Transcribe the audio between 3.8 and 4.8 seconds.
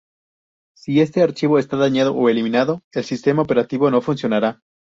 no funcionará